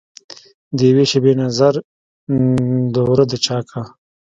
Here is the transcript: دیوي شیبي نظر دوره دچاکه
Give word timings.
دیوي 0.77 1.03
شیبي 1.11 1.33
نظر 1.41 1.73
دوره 2.95 3.23
دچاکه 3.31 3.81